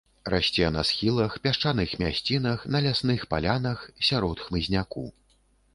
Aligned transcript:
Расце 0.33 0.69
на 0.77 0.83
схілах, 0.91 1.35
пясчаных 1.43 1.93
мясцінах, 2.05 2.67
на 2.77 2.83
лясных 2.87 3.19
палянах, 3.35 3.89
сярод 4.11 4.37
хмызняку. 4.49 5.11